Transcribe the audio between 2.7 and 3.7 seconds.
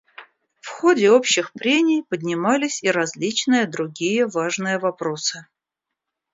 и различные